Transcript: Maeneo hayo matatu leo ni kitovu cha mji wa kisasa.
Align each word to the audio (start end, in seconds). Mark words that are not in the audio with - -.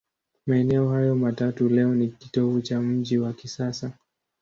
Maeneo 0.47 0.89
hayo 0.89 1.15
matatu 1.15 1.69
leo 1.69 1.95
ni 1.95 2.07
kitovu 2.07 2.61
cha 2.61 2.81
mji 2.81 3.17
wa 3.17 3.33
kisasa. 3.33 3.91